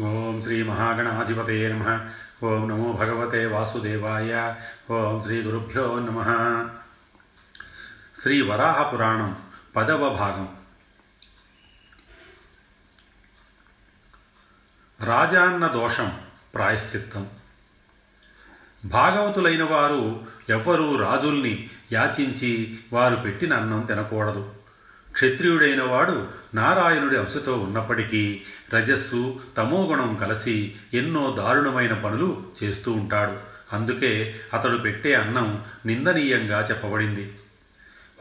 [0.00, 2.10] ఓం శ్రీ మహాగణాధిపతే నమ.
[2.46, 4.54] ఓం నమో భగవతే వాసుదేవాయ.
[4.90, 6.22] ఓం శ్రీ గురుభ్యో నమ.
[8.22, 9.36] శ్రీ వరాహ పురాణం
[9.76, 10.56] పదవ భాగం.
[15.04, 16.20] రాజాన్న దోషం
[16.54, 17.28] ప్రాయశ్చిత్తం.
[18.84, 24.59] భాగవతులైన వారు ఎవ్వరూ రాజుల్ని యాచించి వారు పెట్టిన అన్నం తినకూడదు.
[25.12, 28.42] క్షత్రియుడైన వాడు నారాయణుడి అంశతో ఉన్నప్పటికీ
[28.74, 33.32] రజస్సు తమోగుణం కలిసి ఎన్నో దారుణమైన పనులు చేస్తూ ఉంటాడు.
[33.72, 37.34] అందుకే అతడు పెట్టే అన్నం నిందనీయంగా చెప్పబడింది.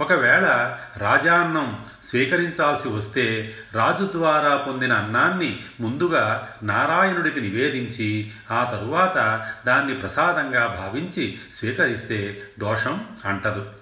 [0.01, 10.65] ఒకవేళ రాజాన్నం స్వీకరించాల్సి వస్తే రాజు ద్వారా పొందిన అన్నాన్ని ముందుగా నారాయణుడికి నివేదించి ఆ తరువాత దాన్ని ప్రసాదంగా
[10.67, 13.78] భావించి స్వీకరిస్తే దోషం అంటదు.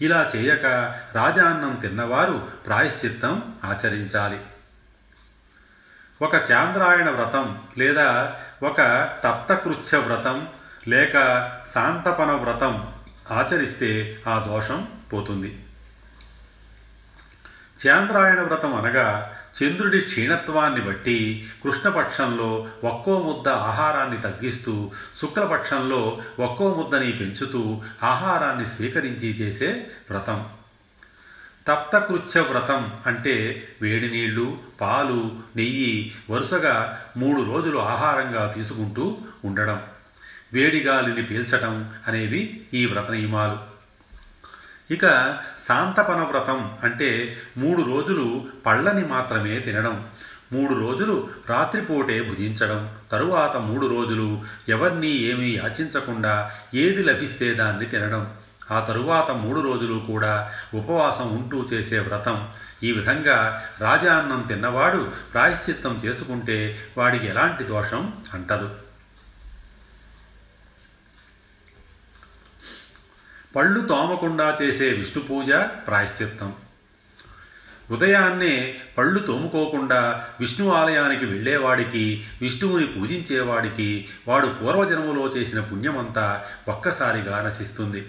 [0.00, 0.66] ఇలా చేయక
[1.14, 4.40] రాజాన్నం తిన్నవారు ప్రాయశ్చిత్తం ఆచరించాలి.
[6.22, 8.76] ఒక చాంద్రాయణ వ్రతం లేదా ఒక
[9.24, 10.48] తప్తకృత్య వ్రతం
[10.88, 11.12] లేక
[11.74, 12.92] శాంతపన వ్రతం
[13.30, 15.64] ఆచరిస్తే ఆ దోషం పోతుంది.
[17.86, 27.82] చాంద్రాయణ వ్రతం అనగా చంద్రుడి క్షీణత్వాన్ని బట్టి కృష్ణపక్షంలో ఒక్కో ముద్ద ఆహారాన్ని తగ్గిస్తూ శుక్లపక్షంలో ఒక్కో ముద్దని పెంచుతూ
[28.02, 30.46] ఆహారాన్ని స్వీకరించి చేసే వ్రతం.
[31.68, 39.82] తప్తకృత్య వ్రతం అంటే వేడి నీళ్ళు పాలు నెయ్యి వరుసగా మూడు రోజులు ఆహారంగా తీసుకుంటూ ఉండడం.
[40.52, 43.69] వేడి గాలిని పీల్చటం అనేవి ఈ వ్రత నియమాలు.
[44.90, 45.06] ఇక
[45.68, 50.06] శాంతపన వ్రతం అంటే మూడు రోజులు పళ్ళని మాత్రమే తినడం
[50.52, 58.34] మూడు రోజులు రాత్రిపూటే భుజించడం తరువాత మూడు రోజులు ఎవరినీ ఏమీ యాచించకుండా ఏది లభిస్తే దాన్ని తినడం.
[58.70, 62.48] ఆ తరువాత మూడు రోజులు కూడా ఉపవాసం ఉంటూ చేసే వ్రతం.
[62.82, 68.70] ఈ విధంగా రాజాన్నం తిన్నవాడు ప్రాయశ్చిత్తం చేసుకుంటే వాడికి ఎలాంటి దోషం అంటదు.
[73.56, 76.54] పళ్ళు తోమకుండా చేసే విష్ణు పూజ ప్రాయశ్చిత్తం.
[77.90, 88.08] ఉదయాన్నే పళ్ళు తోముకోకుండా విష్ణు ఆలయానికి వెళ్ళేవాడికి విష్ణువుని పూజించేవాడికి వాడు పూర్వజన్మలో చేసిన పుణ్యమంతా ఒక్కసారిగా నశిస్తుంది.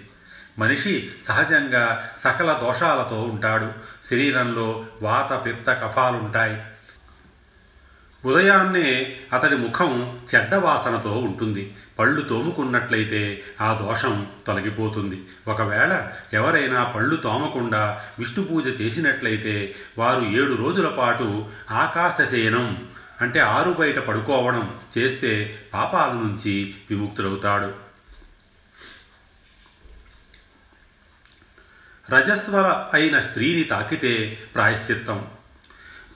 [0.58, 3.72] మనిషి సహజంగా సకల దోషాలతో ఉంటాడు.
[4.10, 6.71] శరీరంలో వాత పిత్త కఫాలుంటాయి.
[8.24, 11.76] ఉదయాన్నే అతడి ముఖం చెడ్డ వాసనతో ఉంటుంది.
[11.98, 15.22] పళ్ళు తోముకున్నట్లయితే ఆ దోషం తొలగిపోతుంది.
[15.48, 22.86] ఒకవేళ ఎవరైనా పళ్ళు తోమకుండా విష్ణు పూజ చేసినట్లయితే వారు ఏడు రోజుల పాటు ఆకాశశయనం
[23.20, 27.92] అంటే ఆరు బయట పడుకోవడం చేస్తే పాపాల నుంచి విముక్తుడవుతాడు
[32.14, 35.26] రజస్వల అయిన స్త్రీని తాకితే ప్రాయశ్చిత్తం.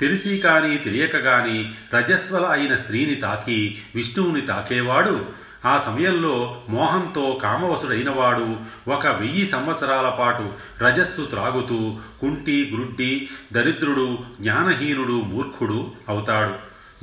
[0.01, 5.47] తెలిసి కానీ తెలియక కానీ రజస్వల అయిన స్త్రీని తాకి విష్ణువుని తాకేవాడు.
[5.67, 8.57] ఆ సమయంలో మోహంతో కామవసుడైనవాడు
[8.91, 10.53] ఒక వెయ్యి సంవత్సరాల పాటు
[10.85, 16.55] రజస్సు త్రాగుతూ కుంటి గురుడ్డి దరిద్రుడు జ్ఞానహీనుడు మూర్ఖుడు అవుతాడు.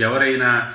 [0.01, 0.73] ఎవరైనా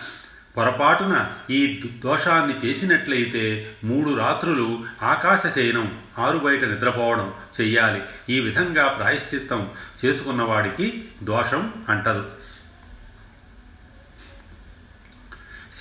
[0.57, 8.03] పొరపాటున ఈ దోషాన్ని చేసినట్లయితే మూడు రాత్రులు ఆకాశశయనం ఆరుబయట నిద్రపోవడం చెయ్యాలి.
[8.29, 9.71] ఈ విధంగా ప్రాయశ్చిత్తం
[10.05, 12.31] చేసుకున్నవాడికి దోషం అంటదు.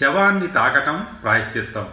[0.02, 1.88] శవాన్ని తాకటం ప్రాయశ్చిత్తం.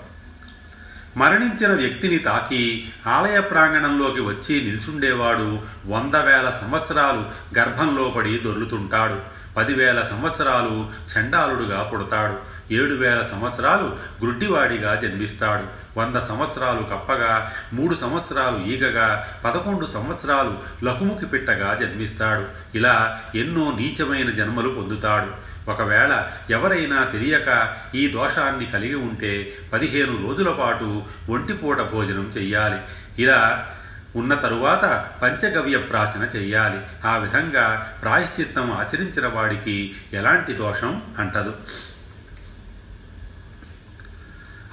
[1.16, 9.44] మరణించిన వ్యక్తిని తాకి ఆలయ ప్రాంగణంలోకి వచ్చి నిల్చుండేవాడు వంద వేల సంవత్సరాలు గర్భంలో పడి దొర్లుతుంటాడు.
[9.56, 12.53] పదివేల సంవత్సరాలు చండాలుడుగా పుడతాడు.
[12.72, 15.84] ఏడు వేల సంవత్సరాలు గ్రుడ్డివాడిగా జన్మిస్తాడు.
[15.98, 22.76] వంద సంవత్సరాలు కప్పగా మూడు సంవత్సరాలు ఈగగా పదకొండు సంవత్సరాలు లకుముకి పిట్టగా జన్మిస్తాడు.
[22.76, 25.54] ఇలా ఎన్నో నీచమైన జన్మలు పొందుతాడు.
[25.70, 32.80] ఒకవేళ ఎవరైనా తెలియక ఈ దోషాన్ని కలిగి ఉంటే పదిహేను రోజుల పాటు ఒంటిపూట భోజనం చెయ్యాలి.
[33.22, 33.70] ఇలా
[34.16, 36.80] ఉన్న తరువాత పంచగవ్య ప్రాసన చెయ్యాలి.
[37.06, 41.54] ఆ విధంగా ప్రాయశ్చిత్తం ఆచరించిన వాడికి ఎలాంటి దోషం అంటదు.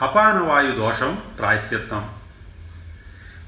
[0.02, 2.10] అపానవాయు దోషం ప్రాయశ్చిత్తం.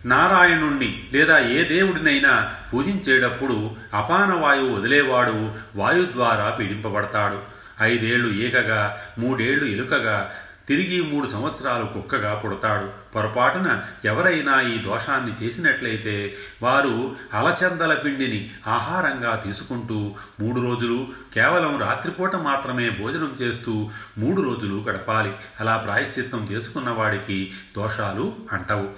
[0.05, 7.39] నారాయణుణ్ణి లేదా ఏ దేవుడినైనా పూజించేటప్పుడు అపానవాయువు వదిలేవాడు వాయు ద్వారా పీడింపబడతాడు.
[7.81, 10.31] ఐదేళ్ళు ఈకగా మూడేళ్ళు ఎలుకగా
[10.67, 12.91] తిరిగి మూడు సంవత్సరాలు కుక్కగా పుడతాడు.
[13.15, 22.89] పొరపాటున ఎవరైనా ఈ దోషాన్ని చేసినట్లయితే వారు అలచందల పిండిని ఆహారంగా తీసుకుంటూ మూడు రోజులు కేవలం రాత్రిపూట మాత్రమే
[22.89, 25.31] భోజనం చేస్తూ మూడు రోజులు గడపాలి.
[25.59, 28.89] అలా ప్రాయశ్చిత్తం చేసుకున్న వాడికి దోషాలు అంటవు.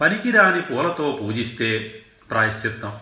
[0.00, 2.92] పనికిరాని పూలతో పూజిస్తే ప్రాయశ్చిత్తం.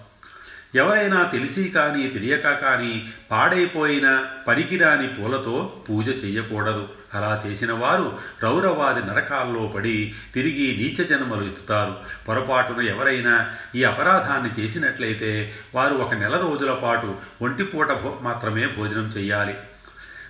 [0.75, 6.89] ఎవరైనా తెలిసి కానీ తెలియక కానీ పాడైపోయిన పనికిరాని పూలతో పూజ చెయ్యకూడదు.
[7.15, 11.97] అలా చేసిన వారు రౌరవాది నరకాల్లో పడి తిరిగి నీచ జన్మలు ఎత్తుతారు.
[12.29, 17.91] పొరపాటున ఎవరైనా ఈ అపరాధాన్ని చేసినట్లయితే వారు ఒక నెల రోజుల పాటు ఒంటిపూట
[18.23, 19.55] మాత్రమే భోజనం చేయాలి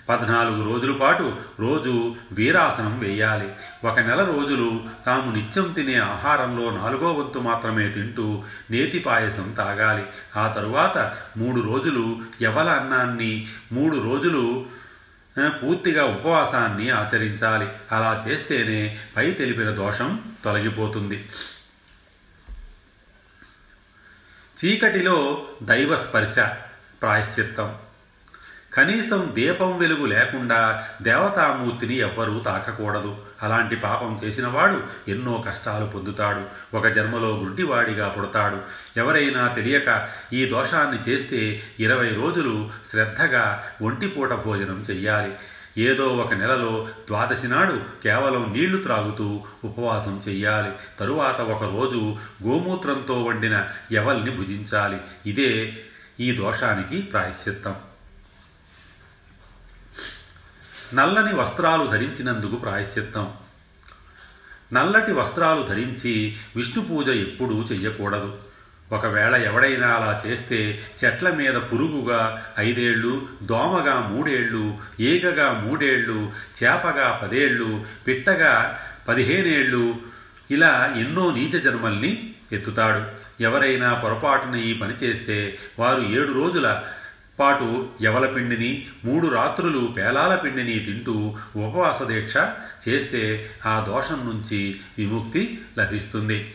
[0.09, 3.53] పద్నాలుగు రోజుల పాటు రోజు వీరాసనం వేయాలి.
[3.85, 10.07] ఒక నెల రోజులు తాము నిత్యం తినే ఆహారంలో నాలుగో వంతు మాత్రమే తింటూ నేతి పాయసం తాగాలి.
[10.37, 14.67] ఆ తరువాత మూడు రోజులు యవల అన్నాన్ని మూడు రోజులు
[15.49, 17.69] పూర్తిగా ఉపవాసాన్ని ఆచరించాలి.
[17.93, 21.29] అలా చేస్తేనే పై తెలిపిన దోషం తొలగిపోతుంది.
[24.65, 26.39] చీకటిలో దైవ స్పర్శ
[27.03, 27.75] ప్రాయశ్చిత్తం.
[28.77, 33.17] కనీసం దీపం వెలుగు లేకుండా దేవతామూర్తిని ఎవ్వరూ తాకకూడదు.
[33.43, 36.77] అలాంటి పాపం చేసినవాడు ఎన్నో కష్టాలు పొందుతాడు.
[36.77, 38.59] ఒక జన్మలో గుడ్డివాడిగా పుడతాడు.
[38.97, 45.35] ఎవరైనా తెలియక ఈ దోషాన్ని చేస్తే ఇరవై రోజులు శ్రద్ధగా ఒంటిపూట భోజనం చెయ్యాలి.
[45.79, 50.73] ఏదో ఒక నెలలో ద్వాదశి నాడు కేవలం నీళ్ళు త్రాగుతూ ఉపవాసం చెయ్యాలి.
[51.01, 52.17] తరువాత ఒకరోజు
[52.47, 55.01] గోమూత్రంతో వండిన ఎవల్ని భుజించాలి.
[55.27, 55.79] ఇదే
[56.21, 57.75] ఈ దోషానికి ప్రాయశ్చిత్తం.
[60.95, 63.33] నల్లని వస్త్రాలు ధరించినందుకు ప్రాయశ్చిత్తం.
[64.73, 68.39] నల్లటి వస్త్రాలు ధరించి విష్ణు పూజ ఎప్పుడూ చెయ్యకూడదు.
[68.93, 78.81] ఒకవేళ ఎవడైనా అలా చేస్తే చెట్ల మీద పురుగుగా ఐదేళ్ళు దోమగా మూడేళ్ళు ఈగగా మూడేళ్ళు చేపగా పదేళ్ళు పిట్టగా
[79.09, 79.97] పదిహేనేళ్ళు
[80.51, 83.23] ఇలా ఎన్నో నీచ జన్మల్ని ఎత్తుతాడు.
[83.43, 86.83] ఎవరైనా పొరపాటున ఈ పని చేస్తే వారు ఏడు రోజుల
[87.39, 92.37] పాటు యవల పిండిని మూడు రాత్రులు పేలాల పిండిని తింటూ ఉపవాస దీక్ష
[92.89, 96.55] చేస్తే ఆ దోషం నుంచి విముక్తి లభిస్తుంది.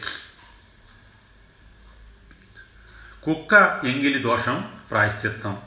[3.24, 3.54] కుక్క
[3.84, 5.58] ఎంగిలి దోషం ప్రాయశ్చిత్తం.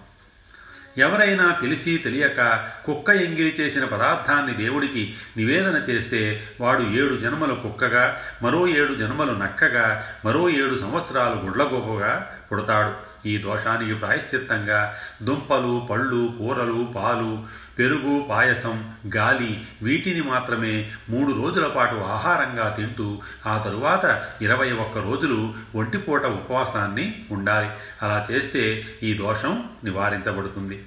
[0.99, 8.69] ఎవరైనా తెలిసి తెలియక కుక్క ఎంగిలి చేసిన పదార్థాన్ని దేవుడికి నివేదన చేస్తే వాడు ఏడు జన్మలు కుక్కగా మరో
[8.69, 13.10] ఏడు జన్మలు నక్కగా మరో ఏడు సంవత్సరాలు గుడ్లగోపగా పుడతాడు.
[13.26, 17.44] ఈ దోషానికి ప్రాయశ్చిత్తంగా దుంపలు పళ్ళు కూరలు పాలు
[17.78, 25.55] పెరుగు పాయసం గాలి వీటిని మాత్రమే మూడు రోజుల పాటు ఆహారంగా తింటూ ఆ తరువాత ఇరవై ఒక్క రోజులు
[25.75, 27.70] ఒంటిపూట ఉపవాసాన్ని ఉండాలి.
[28.02, 30.87] అలా చేస్తే ఈ దోషం నివారించబడుతుంది.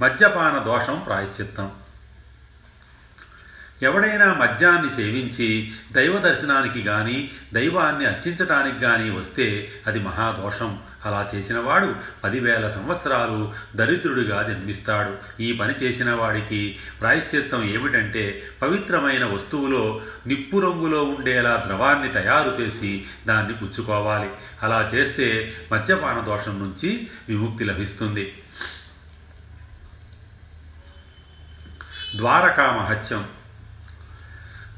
[0.00, 1.70] మద్యపాన దోషం ప్రాయశ్చిత్తం.
[3.82, 10.78] ఎవడైనా మద్యాన్ని సేవించి దైవ దర్శనానికి గాని దైవాన్ని అర్చించటానికి గాని వస్తే అది మహాదోషం.
[11.06, 15.42] అలా చేసినవాడు పదివేల సంవత్సరాలు దరిద్రుడిగా జన్మిస్తాడు.
[15.42, 23.54] ఈ పని చేసిన వాడికి ప్రాయశ్చిత్తం ఏమిటంటే పవిత్రమైన వస్తువులో నిప్పు రంగులో ఉండేలా ద్రవాన్ని తయారు చేసి దాన్ని
[23.54, 24.30] పుచ్చుకోవాలి.
[24.62, 28.42] అలా చేస్తే మద్యపాన దోషం నుంచి విముక్తి లభిస్తుంది.
[32.16, 33.35] ద్వారకా మహత్యం.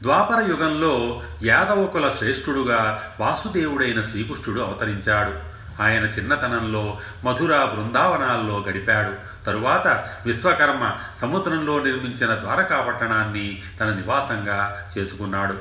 [0.02, 5.58] ద్వాపర యుగంలో యాదవకుల శ్రేష్ఠుడుగా వాసుదేవుడైన శ్రీకృష్ణుడు అవతరించాడు.
[5.82, 9.44] ఆయన చిన్నతనంలో మధుర బృందావనాల్లో గడిపాడు.
[9.44, 10.92] తరువాత విశ్వకర్మ
[11.22, 15.54] సముద్రంలో నిర్మించిన ద్వారకా పట్టణాన్ని తన నివాసంగా చేసుకున్నాడు.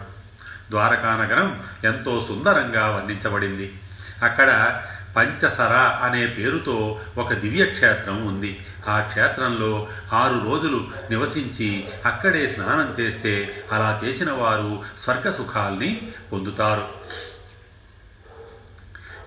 [0.69, 3.81] ద్వారకా నగరం ఎంతో సుందరంగా వర్ణించబడింది.
[4.23, 4.81] అక్కడ
[5.17, 5.73] పంచసర
[6.03, 8.65] అనే పేరుతో ఒక దివ్యక్షేత్రం ఉంది.
[8.87, 16.87] ఆ క్షేత్రంలో ఆరు రోజులు నివసించి అక్కడే స్నానం చేస్తే అలా చేసిన వారు స్వర్గ సుఖాల్ని పొందుతారు.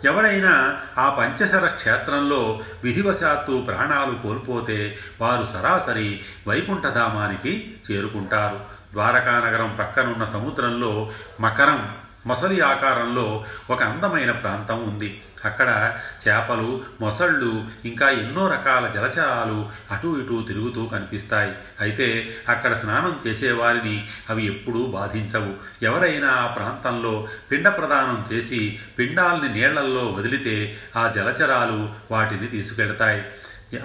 [0.04, 8.60] ఎవరైనా ఆ పంచశర క్షేత్రంలో విధివశాత్తు ప్రాణాలు కోల్పోతే వారు సరాసరి వైకుంఠధామానికి చేరుకుంటారు.
[8.92, 15.22] ద్వారకా నగరం ప్రక్కనున్న సముద్రంలో మకరం మొసలి ఆకారంలో ఒక అందమైన ప్రాంతం ఉంది.
[15.44, 21.52] అక్కడ చేపలు మొసళ్ళు ఇంకా ఎన్నో రకాల జలచరాలు అటు ఇటు తిరుగుతూ కనిపిస్తాయి.
[21.80, 25.54] అయితే అక్కడ స్నానం చేసేవారిని అవి ఎప్పుడూ బాధించవు.
[25.82, 33.24] ఎవరైనా ఆ ప్రాంతంలో పిండ ప్రదానం చేసి పిండాల్ని నీళ్ళల్లో వదిలితే ఆ జలచరాలు వాటిని తీసుకెళ్తాయి.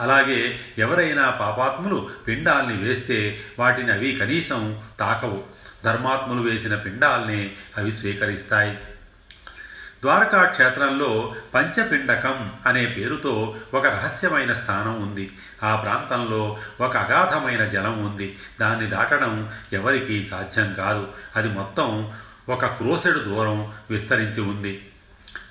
[0.01, 5.43] అలాగే ఎవరైనా పాపాత్ములు పిండాల్ని వేస్తే వాటిని అవి కనీసం తాకవు.
[5.85, 8.77] ధర్మాత్ములు వేసిన పిండాల్ని అవి స్వీకరిస్తాయి.
[10.05, 15.31] ద్వారకా క్షేత్రంలో పంచపిండకం అనే పేరుతో ఒక రహస్యమైన స్థానం ఉంది.
[15.63, 18.37] ఆ ప్రాంతంలో ఒక అగాధమైన జలం ఉంది.
[18.61, 21.07] దాన్ని దాటడం ఎవరికీ సాధ్యం కాదు.
[21.35, 22.11] అది మొత్తం
[22.49, 24.89] ఒక క్రోసెడు దూరం విస్తరించి ఉంది.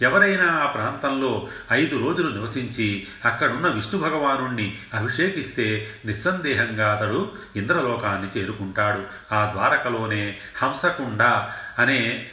[0.02, 9.02] ఎవరైనా ఆ ప్రాంతంలో ఐదు రోజులు నివసించి అక్కడున్న విష్ణు భగవానుణ్ణి అభిషేకిస్తే నిస్సందేహంగా అతడు ఇంద్రలోకాన్ని చేరుకుంటాడు.
[9.34, 11.22] ఆ ద్వారకలోనే హంసకుండ
[11.78, 12.26] అనే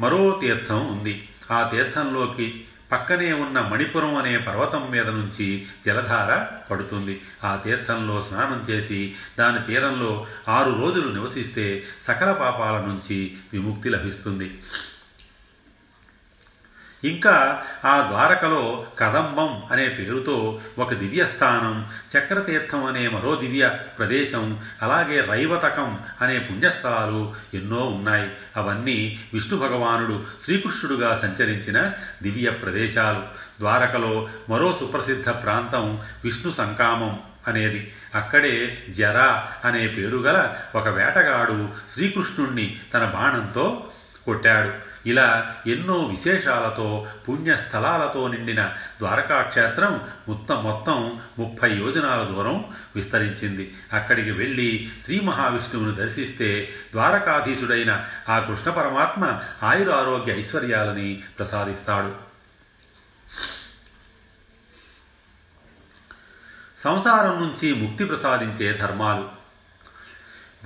[0.00, 1.28] మరో తీర్థం ఉంది.
[1.50, 7.22] ఆ తీర్థంలోకి పక్కనే ఉన్న మణిపురం అనే పర్వతం మీద నుంచి జలధార పడుతుంది.
[7.44, 14.58] ఆ తీర్థంలో స్నానం చేసి దాని తీరంలో ఆరు రోజులు నివసిస్తే సకల పాపాల నుంచి విముక్తి లభిస్తుంది.
[17.04, 25.98] ఇంకా ఆ ద్వారకలో కదంబం అనే పేరుతో ఒక దివ్యస్థానం చక్రతీర్థం అనే మరో దివ్య ప్రదేశం అలాగే రైవతకం
[26.20, 28.30] అనే పుణ్యస్థలాలు ఎన్నో ఉన్నాయి.
[28.56, 31.92] అవన్నీ విష్ణు భగవానుడు శ్రీకృష్ణుడుగా సంచరించిన
[32.22, 33.22] దివ్య ప్రదేశాలు.
[33.60, 37.92] ద్వారకలో మరో సుప్రసిద్ధ ప్రాంతం విష్ణు సంకామం అనేది.
[38.14, 43.86] అక్కడే జర అనే పేరు గల ఒక వేటగాడు శ్రీకృష్ణుణ్ణి తన బాణంతో
[44.24, 44.83] కొట్టాడు.
[45.06, 48.64] ఇలా ఎన్నో విశేషాలతో పుణ్యస్థలాలతో నిండిన
[48.98, 52.64] ద్వారకాక్షేత్రం మొత్తం మొత్తం ముప్పై యోజనాల దూరం
[52.96, 53.74] విస్తరించింది.
[53.92, 62.34] అక్కడికి వెళ్ళి శ్రీ మహావిష్ణువును దర్శిస్తే ద్వారకాధీశుడైన ఆ కృష్ణ పరమాత్మ ఆయురారోగ్య ఐశ్వర్యాలని ప్రసాదిస్తాడు.
[66.78, 69.43] సంసారం నుంచి ముక్తి ప్రసాదించే ధర్మాలు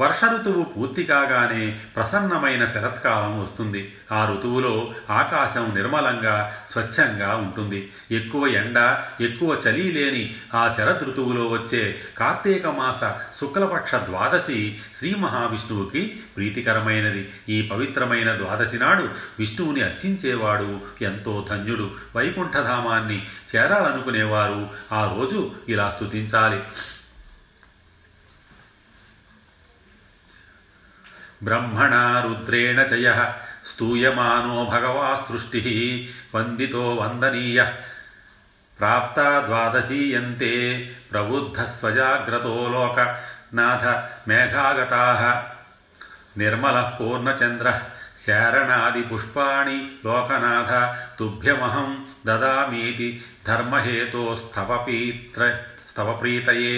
[0.01, 3.97] వర్ష ఋతువు పూర్తి కాగానే ప్రసన్నమైన శరత్కాలం వస్తుంది.
[4.13, 7.93] ఆ ఋతువులో ఆకాశం నిర్మలంగా స్వచ్ఛంగా ఉంటుంది.
[8.11, 13.01] ఎక్కువ ఎండ ఎక్కువ చలి లేని ఆ శరద్ ఋతువులో వచ్చే కార్తీక మాస
[13.41, 17.31] శుక్లపక్ష ద్వాదశి శ్రీ మహావిష్ణువుకి ప్రీతికరమైనది.
[17.49, 21.91] ఈ పవిత్రమైన ద్వాదశి నాడు విష్ణువుని అర్చించేవాడు ఎంతో ధన్యుడు.
[22.17, 23.27] వైకుంఠధామాన్ని
[23.57, 26.63] చేరాలనుకునేవారు ఆ రోజు ఇలా స్తుతించాలి.
[31.43, 33.09] బ్రహ్మణా రుద్రేణ చయ
[33.65, 35.63] స్తూయమానో భగవా సృష్టి
[36.35, 37.61] వందితో వందనీయ
[38.79, 40.53] ప్రాప్త ద్వాదశీయంతే
[41.13, 42.99] ప్రబుద్ధ స్వజాగ్రతో లోక
[43.55, 43.85] నాథ
[44.29, 45.05] మేఘాగతా
[46.39, 47.69] నిర్మల పూర్ణచంద్ర
[48.25, 50.73] శారణాది పుష్పాణి లోకనాథ
[51.19, 51.89] తుభ్యమహం
[52.27, 53.09] దదామీతి
[53.47, 55.43] ధర్మహేతోస్తవపీత్ర
[55.89, 56.77] స్తవప్రీతయే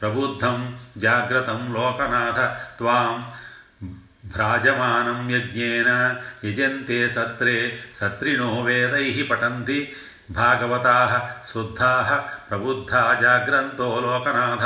[0.00, 0.56] ప్రబుద్ధం
[0.98, 2.38] జాగ్రత్తం లోకనాథ
[2.78, 3.16] త్వాం
[4.32, 5.90] భ్రాజమానం యజ్ఞేన
[6.44, 7.56] యజంతే సత్రే
[7.94, 9.80] సత్రిణో వేదై పఠంతి
[10.30, 10.96] భాగవతా
[11.52, 11.92] శుద్ధా
[12.50, 14.64] ప్రబుద్ధా జాగ్రంతో లోకనాథ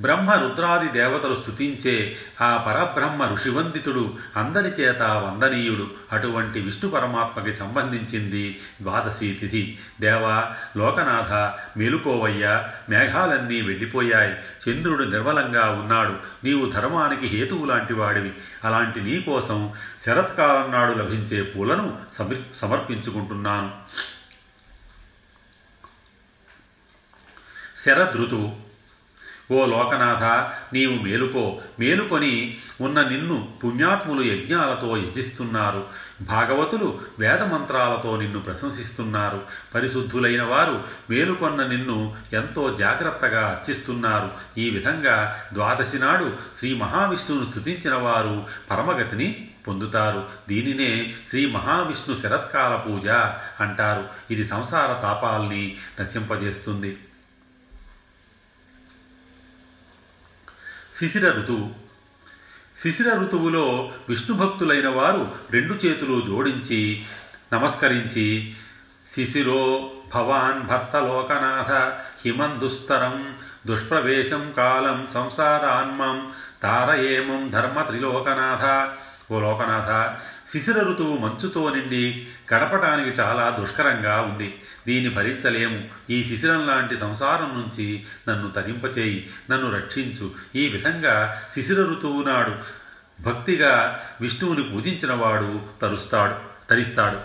[0.00, 5.90] బ్రహ్మ రుద్రాది దేవతలు స్థుతించే ఆ పరబ్రహ్మ ఋషివందితుడు అందరి చేత వందనీయుడు.
[6.12, 9.78] అటువంటి విష్ణు పరమాత్మకి సంబంధించింది ద్వాదశి తిథి.
[10.00, 11.32] దేవా లోకనాథ
[11.78, 14.36] మేలుకోవయ్యా మేఘాలన్నీ వెళ్ళిపోయాయి.
[14.68, 16.16] చంద్రుడు నిర్మలంగా ఉన్నాడు.
[16.44, 18.32] నీవు ధర్మానికి హేతువు లాంటి వాడివి
[18.64, 19.72] అలాంటి నీకోసం
[20.06, 21.98] శరత్కాలం నాడు లభించే పూలను
[22.54, 23.72] సమర్పించుకుంటున్నాను.
[27.76, 28.67] శరదృతువు
[29.50, 30.24] ఓ లోకనాథ
[30.74, 31.60] నీవు మేలుకో.
[31.78, 35.86] మేలుకొని ఉన్న నిన్ను పుణ్యాత్ములు యజ్ఞాలతో యజిస్తున్నారు.
[36.20, 39.42] భాగవతులు వేదమంత్రాలతో నిన్ను ప్రశంసిస్తున్నారు.
[39.74, 44.30] పరిశుద్ధులైన వారు మేలుకొన్న నిన్ను ఎంతో జాగ్రత్తగా అర్చిస్తున్నారు.
[44.58, 50.26] ఈ విధంగా ద్వాదశి నాడు శ్రీ మహావిష్ణువును స్థుతించిన వారు పరమగతిని పొందుతారు.
[50.48, 53.08] దీనినే శ్రీ మహావిష్ణు శరత్కాల పూజ
[53.60, 54.04] అంటారు.
[54.30, 56.96] ఇది సంసార తాపాల్ని నశింపజేస్తుంది.
[60.98, 61.70] శిశిర ఋతువు.
[62.76, 67.06] శిశిర ఋతువులో విష్ణు భక్తులైన వారు రెండు చేతులు జోడించి
[67.52, 68.54] నమస్కరించి
[69.14, 71.72] శిశిరో భవాన్ భర్త లోకనాథ
[72.24, 73.36] హిమందుస్తరం
[73.66, 78.64] దుష్ప్రవేశం కాలం సంసారాన్మం తారయేమం ధర్మ త్రిలోకనాథ
[79.30, 80.16] ఓ లోకనాథ
[80.50, 84.62] శిశిర ఋతువు మంచుతో నిండి గడపటానికి చాలా దుష్కరంగా ఉంది.
[84.86, 85.84] దీన్ని భరించలేము.
[86.10, 90.30] ఈ శిశిరం లాంటి సంసారం నుంచి నన్ను తరింపచేయి నన్ను రక్షించు.
[90.54, 92.54] ఈ విధంగా శిశిర ఋతువు నాడు
[93.22, 96.34] భక్తిగా విష్ణువుని పూజించినవాడు తరుస్తాడు
[96.70, 97.18] తరిస్తాడు.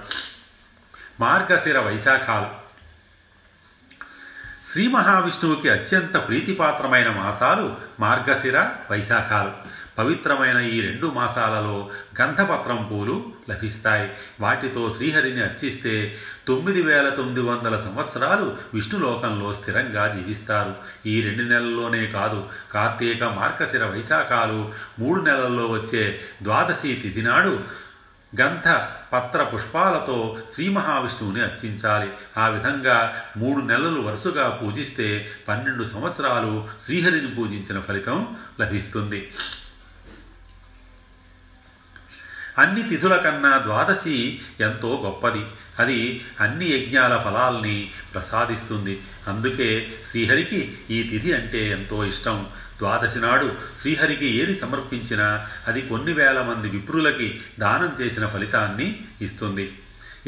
[1.19, 2.62] మార్గశిర వైశాఖాలు.
[4.73, 9.51] శ్రీ మహావిష్ణువుకి అత్యంత ప్రీతిపాత్రమైన మాసాలు మార్గశిర వైశాఖాలు.
[9.97, 11.89] పవిత్రమైన ఈ రెండు మాసాలలో
[12.21, 14.09] గంధపత్రం పూలు లభిస్తాయి.
[14.39, 20.75] వాటితో శ్రీహరిని అర్చిస్తే తొమ్మిది వేల తొమ్మిది వందల సంవత్సరాలు విష్ణులోకంలో స్థిరంగా జీవిస్తారు.
[21.05, 27.59] ఈ రెండు నెలల్లోనే కాదు కార్తీక మార్గశిర వైశాఖాలు మూడు నెలల్లో వచ్చే ద్వాదశి తిథి నాడు
[28.41, 28.69] గంధ
[29.13, 32.09] పత్ర పుష్పాలతో శ్రీ మహావిష్ణువుని అర్చించాలి.
[32.37, 39.31] ఆ విధంగా మూడు నెలలు వరుసగా పూజిస్తే పన్నెండు సంవత్సరాలు శ్రీహరిని పూజించిన ఫలితం లభిస్తుంది.
[42.57, 45.45] అన్ని తిథుల కన్నా ద్వాదశి ఎంతో గొప్పది.
[45.79, 49.01] అది అన్ని యజ్ఞాల ఫలాల్ని ప్రసాదిస్తుంది.
[49.27, 52.47] అందుకే శ్రీహరికి ఈ తిథి అంటే ఎంతో ఇష్టం.
[52.77, 59.71] ద్వాదశి నాడు శ్రీహరికి ఏది సమర్పించినా అది కొన్ని వేల మంది విప్రులకి దానం చేసిన ఫలితాన్ని ఇస్తుంది.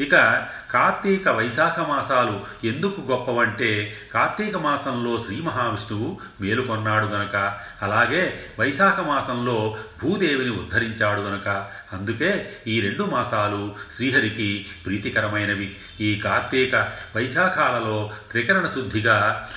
[0.00, 7.58] ఇక కార్తీక వైశాఖ మాసాలు ఎందుకు గొప్పవంటే కార్తీక మాసంలో శ్రీ మహావిష్ణువు మేలుకొన్నాడు గనక.
[7.82, 11.48] అలాగే వైశాఖ మాసంలో భూదేవిని ఉద్ధరించాడు గనక.
[11.92, 15.76] అందుకే ఈ రెండు మాసాలు శ్రీహరికి ప్రీతికరమైనవి.
[16.00, 16.74] ఈ కార్తీక
[17.16, 19.48] వైశాఖాలలో త్రికరణ శుద్ధిగా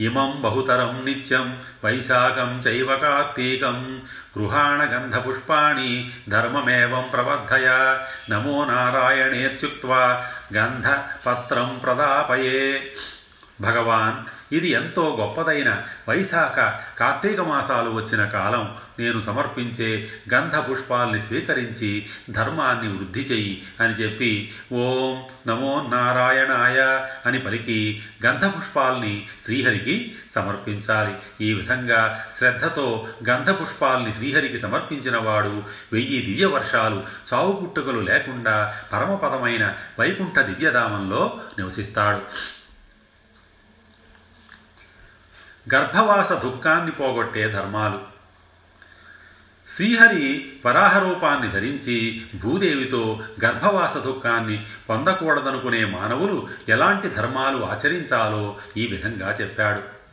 [0.00, 4.02] ఇమం బహుతరం నిత్యం వైశాఖం చైవ కార్తీకం.
[4.38, 7.98] గృహాణగంధపుష్పాణి ధర్మమేవం ప్రవర్ధయ.
[8.30, 10.24] నమో నారాయణేత్యుక్త్వా
[10.54, 12.92] గంధపత్రం ప్రదాపయే.
[13.60, 16.56] భగవాన్ ఇది ఎంతో గొప్పదైన వైశాఖ
[16.98, 18.76] కార్తీక మాసాలు వచ్చిన కాలం.
[18.98, 28.02] నేను సమర్పించే గంధ పుష్పాల్ని స్వీకరించి ధర్మాన్ని వృద్ధి చెయ్యి అని చెప్పి ఓం నమో నారాయణాయ అని పలికి
[28.26, 31.14] గంధ పుష్పాల్ని శ్రీహరికి సమర్పించాలి.
[31.40, 39.76] ఈ విధంగా శ్రద్ధతో గంధ పుష్పాల్ని శ్రీహరికి సమర్పించిన వాడు వెయ్యి దివ్య వర్షాలు చావు పుట్టుకలు లేకుండా పరమపదమైన
[39.98, 42.53] వైకుంఠ దివ్యధామంలో నివసిస్తాడు.
[45.72, 48.14] గర్భవాస దుఃఖాన్ని పోగొట్టే ధర్మాలు.
[49.68, 60.04] శ్రీహరి వరాహరూపాన్ని ధరించి భూదేవితో గర్భవాస దుఃఖాన్ని పొందకూడదనుకునే మానవులు ఎలాంటి ధర్మాలు ఆచరించాలో ఈ విధంగా చెప్పాడు.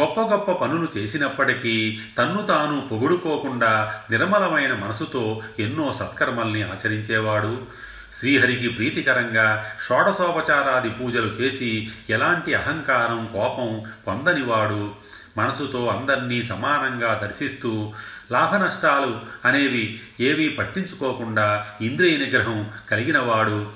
[0.00, 7.66] గొప్ప గొప్ప పనులు చేసినప్పటికీ తన్ను తాను పొగుడుకోకుండా నిర్మలమైన మనసుతో ఎన్నో సత్కర్మల్ని ఆచరించేవాడు.
[8.18, 14.94] శ్రీహరికి ప్రీతికరంగా షోడశోపచారాది పూజలు చేసి ఎలాంటి అహంకారం కోపం పొందనివాడు?
[15.36, 17.92] మనసుతో అందరినీ సమానంగా దర్శిస్తూ
[18.32, 23.72] లాభనష్టాలు అనేవి ఏవీ పట్టించుకోకుండా ఇంద్రియ నిగ్రహం కలిగినవాడు.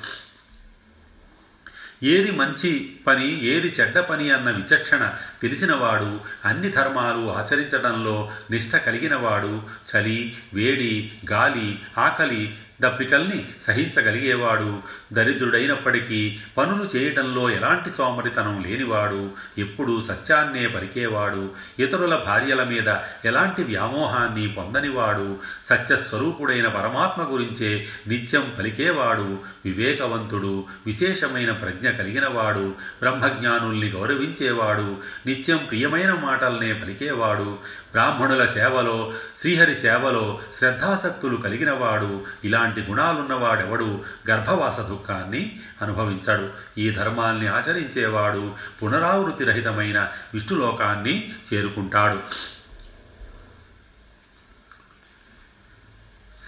[2.02, 9.62] ఏది మంచి పని ఏది చెడ్డ పని అన్న విచక్షణ తెలిసినవాడు అన్ని ధర్మాలు ఆచరించడంలో నిష్ఠ కలిగినవాడు.
[9.97, 14.78] చలి వేడి గాలి ఆకలి దప్పికల్ని సహించగలిగేవాడు.
[15.12, 19.30] దరిద్రుడైనప్పటికీ పనులు చేయటంలో ఎలాంటి సోమరితనం లేనివాడు.
[19.58, 21.50] ఎప్పుడూ సత్యాన్నే పలికేవాడు.
[21.78, 22.89] ఇతరుల భార్యల మీద
[23.25, 25.39] ఎలాంటి వ్యామోహాన్ని పొందనివాడు.
[25.67, 29.39] సత్యస్వరూపుడైన పరమాత్మ గురించే నిత్యం పలికేవాడు.
[29.65, 32.75] వివేకవంతుడు విశేషమైన ప్రజ్ఞ కలిగినవాడు.
[33.02, 34.97] బ్రహ్మజ్ఞానుల్ని గౌరవించేవాడు.
[35.26, 37.58] నిత్యం ప్రియమైన మాటల్నే పలికేవాడు.
[37.97, 46.50] బ్రాహ్మణుల సేవలో శ్రీహరి సేవలో శ్రద్ధాసక్తులు కలిగినవాడు ఇలాంటి గుణాలున్నవాడెవడు గర్భవాస దుఃఖాన్ని అనుభవించడు.
[46.78, 52.21] ఈ ధర్మాల్ని ఆచరించేవాడు పునరావృతి రహితమైన విష్ణులోకాన్ని చేరుకుంటాడు.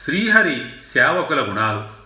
[0.04, 1.98] శ్రీహరి సేవకుల గుణాలు.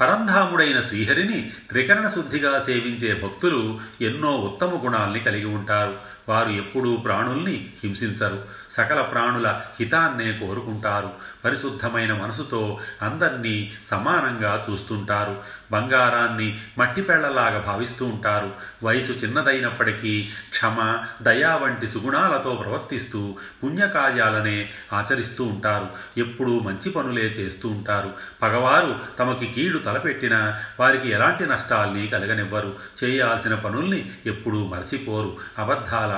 [0.00, 6.17] పరంధాముడైన శ్రీహరిని త్రికరణ శుద్ధిగా సేవించే భక్తులు ఎన్నో ఉత్తమ గుణాల్ని కలిగి ఉంటారు.
[6.28, 8.44] వారు ఎప్పుడూ ప్రాణుల్ని హింసించరు.
[8.70, 11.10] సకల ప్రాణుల హితాన్నే కోరుకుంటారు.
[11.44, 15.42] పరిశుద్ధమైన మనసుతో అందర్నీ సమానంగా చూస్తుంటారు.
[15.72, 18.52] బంగారాన్ని మట్టిపెళ్ళలాగా భావిస్తూ ఉంటారు.
[18.82, 25.86] వయసు చిన్నదైనప్పటికీ క్షమ దయా వంటి సుగుణాలతో ప్రవర్తిస్తూ పుణ్యకార్యాలనే ఆచరిస్తూ ఉంటారు.
[26.16, 28.14] ఎప్పుడూ మంచి పనులే చేస్తూ ఉంటారు.
[28.42, 32.76] పగవారు తమకి కీడు తలపెట్టినా వారికి ఎలాంటి నష్టాల్ని కలగనివ్వరు.
[33.04, 35.36] చేయాల్సిన పనుల్ని ఎప్పుడూ మర్చిపోరు.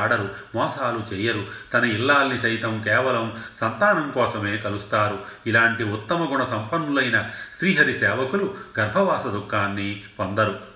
[0.01, 1.47] ఆడరు మోసాలు చెయ్యరు.
[1.75, 5.19] తన ఇల్లాల్ని సైతం కేవలం సంతానం కోసమే కలుస్తారు.
[5.47, 10.71] ఇలాంటి ఉత్తమ గుణ సంపన్నులైన శ్రీహరి సేవకులు గర్భవాస దుఃఖాన్ని పొందరు.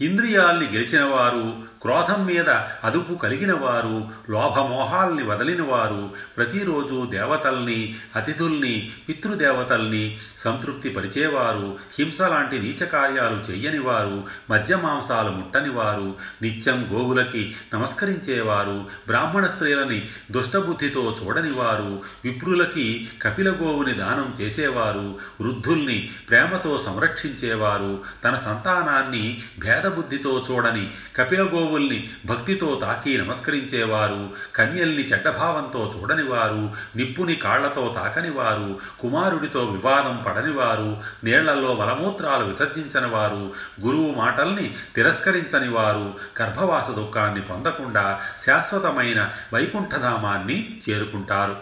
[0.00, 2.50] ఇంద్రియాల్ని గెలిచినవారు క్రోధం మీద
[2.84, 15.30] అదుపు కలిగినవారు లోభమోహాల్ని వదలినవారు ప్రతిరోజు దేవతల్ని అతిథుల్ని పితృదేవతల్ని సంతృప్తి పరిచేవారు హింస లాంటి నీచకార్యాలు చేయనివారు మద్యమాంసాలు
[15.30, 25.14] ముట్టనివారు మద్య మాంసాలు నిత్యం గోవులకి నమస్కరించేవారు బ్రాహ్మణ స్త్రీలని దుష్టబుద్ధితో చూడనివారు విప్రులకి కపిల గోవుని దానం చేసేవారు
[25.40, 36.74] వృద్ధుల్ని ప్రేమతో సంరక్షించేవారు తన సంతానాన్ని భేద బుద్ధితో చూడని కపిలగోవుల్ని భక్తితో తాకి నమస్కరించేవారు కన్యల్ని చెడ్డభావంతో చూడనివారు
[36.96, 46.90] నిప్పుని కాళ్ళతో తాకనివారు కుమారుడితో వివాదం పడనివారు నీళ్ళలో మలమూత్రాలు విసర్జించని వారు గురువు మాటల్ని తిరస్కరించని వారు గర్భవాస
[46.90, 51.56] దుఃఖాన్ని పొందకుండా శాశ్వతమైన వైకుంఠధామాన్ని చేరుకుంటారు.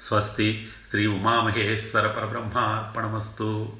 [0.00, 3.72] స్వస్తి శ్రీ ఉమామహేశ్వర పరబ్రహ్మార్పణమస్తు.